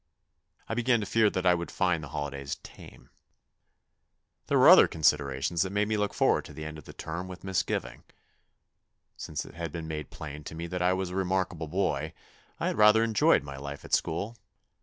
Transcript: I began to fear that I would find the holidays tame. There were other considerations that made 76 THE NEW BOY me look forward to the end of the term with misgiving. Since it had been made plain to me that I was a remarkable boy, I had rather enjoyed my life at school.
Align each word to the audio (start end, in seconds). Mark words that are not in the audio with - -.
I 0.67 0.73
began 0.73 0.99
to 1.01 1.05
fear 1.05 1.29
that 1.29 1.45
I 1.45 1.53
would 1.53 1.69
find 1.69 2.03
the 2.03 2.07
holidays 2.07 2.55
tame. 2.63 3.11
There 4.47 4.57
were 4.57 4.67
other 4.67 4.87
considerations 4.87 5.61
that 5.61 5.69
made 5.69 5.81
76 5.81 5.89
THE 5.89 5.93
NEW 5.93 5.97
BOY 5.97 6.01
me 6.01 6.03
look 6.05 6.13
forward 6.15 6.45
to 6.45 6.53
the 6.53 6.65
end 6.65 6.77
of 6.79 6.85
the 6.85 6.93
term 6.93 7.27
with 7.27 7.43
misgiving. 7.43 8.03
Since 9.15 9.45
it 9.45 9.53
had 9.53 9.71
been 9.71 9.87
made 9.87 10.09
plain 10.09 10.43
to 10.45 10.55
me 10.55 10.65
that 10.65 10.81
I 10.81 10.93
was 10.93 11.11
a 11.11 11.15
remarkable 11.15 11.67
boy, 11.67 12.13
I 12.59 12.65
had 12.65 12.79
rather 12.79 13.03
enjoyed 13.03 13.43
my 13.43 13.57
life 13.57 13.85
at 13.85 13.93
school. 13.93 14.39